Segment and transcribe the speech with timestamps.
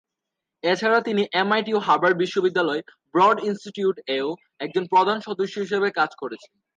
[0.63, 4.27] এছাড়া তিনি এমআইটি ও হার্ভার্ড বিশ্ববিদ্যালয়ের ব্রড ইন্সটিটিউট-এও
[4.59, 6.51] একজন প্রধান সদস্য হিসেবে কাজ করছেন।